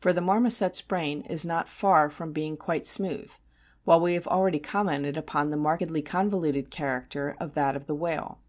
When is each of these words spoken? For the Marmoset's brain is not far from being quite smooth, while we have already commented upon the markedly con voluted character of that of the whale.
For 0.00 0.14
the 0.14 0.22
Marmoset's 0.22 0.80
brain 0.80 1.20
is 1.28 1.44
not 1.44 1.68
far 1.68 2.08
from 2.08 2.32
being 2.32 2.56
quite 2.56 2.86
smooth, 2.86 3.30
while 3.84 4.00
we 4.00 4.14
have 4.14 4.26
already 4.26 4.58
commented 4.60 5.18
upon 5.18 5.50
the 5.50 5.58
markedly 5.58 6.00
con 6.00 6.30
voluted 6.30 6.70
character 6.70 7.36
of 7.38 7.52
that 7.52 7.76
of 7.76 7.84
the 7.84 7.94
whale. 7.94 8.40